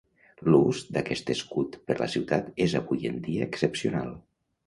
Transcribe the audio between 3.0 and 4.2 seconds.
en dia excepcional.